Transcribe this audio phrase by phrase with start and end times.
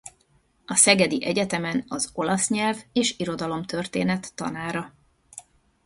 [0.65, 4.93] A szegedi egyetemen az olasz nyelv és irodalomtörténet tanára.